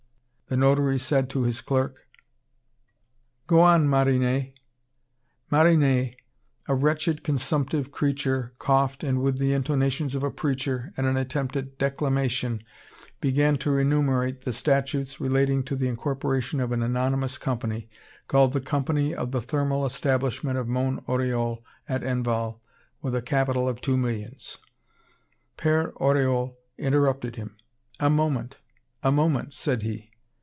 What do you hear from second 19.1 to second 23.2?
of the Thermal Establishment of Mont Oriol at Enval with